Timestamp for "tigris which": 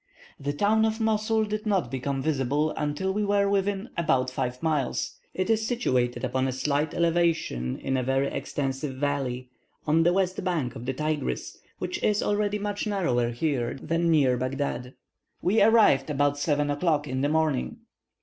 10.93-12.01